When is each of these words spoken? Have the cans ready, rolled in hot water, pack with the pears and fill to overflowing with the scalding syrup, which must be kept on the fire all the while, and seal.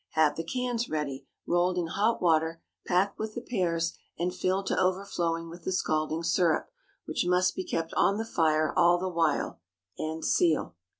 Have 0.13 0.35
the 0.35 0.43
cans 0.43 0.89
ready, 0.89 1.27
rolled 1.45 1.77
in 1.77 1.85
hot 1.85 2.23
water, 2.23 2.63
pack 2.87 3.19
with 3.19 3.35
the 3.35 3.41
pears 3.41 3.99
and 4.17 4.33
fill 4.33 4.63
to 4.63 4.75
overflowing 4.75 5.47
with 5.47 5.63
the 5.63 5.71
scalding 5.71 6.23
syrup, 6.23 6.71
which 7.05 7.23
must 7.27 7.53
be 7.55 7.63
kept 7.63 7.93
on 7.93 8.17
the 8.17 8.25
fire 8.25 8.73
all 8.75 8.97
the 8.97 9.07
while, 9.09 9.59
and 9.99 10.25
seal. 10.25 10.73